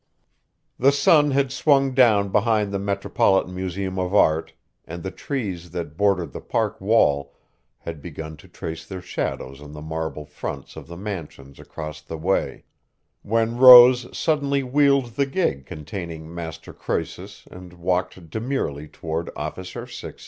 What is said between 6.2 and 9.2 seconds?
the Park wall had begun to trace their